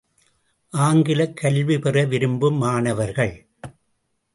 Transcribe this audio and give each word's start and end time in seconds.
ஆங்கிலக் 0.73 1.37
கல்வி 1.37 1.79
பெற 1.79 2.05
விரும்பும் 2.05 2.57
மாணவர்கள். 2.57 3.47